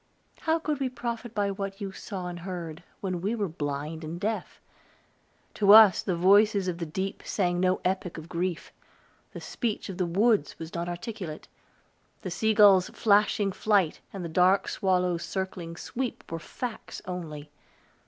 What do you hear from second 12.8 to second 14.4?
flashing flight, and the